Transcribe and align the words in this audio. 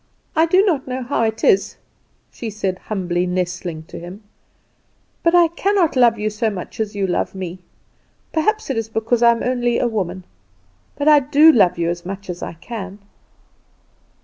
"I 0.35 0.47
do 0.47 0.65
not 0.65 0.87
know 0.87 1.03
how 1.03 1.21
it 1.21 1.43
is," 1.43 1.77
she 2.31 2.49
said 2.49 2.79
humbly, 2.79 3.27
nestling 3.27 3.83
to 3.83 3.99
him, 3.99 4.23
"but 5.21 5.35
I 5.35 5.47
cannot 5.49 5.95
love 5.95 6.17
you 6.17 6.27
so 6.31 6.49
much 6.49 6.79
as 6.79 6.95
you 6.95 7.05
love 7.05 7.35
me. 7.35 7.59
Perhaps 8.33 8.71
it 8.71 8.77
is 8.79 8.89
because 8.89 9.21
I 9.21 9.29
am 9.29 9.43
only 9.43 9.77
a 9.77 9.87
woman; 9.87 10.23
but 10.95 11.07
I 11.07 11.19
do 11.19 11.51
love 11.51 11.77
you 11.77 11.87
as 11.91 12.03
much 12.03 12.31
as 12.31 12.41
I 12.41 12.53
can." 12.53 12.97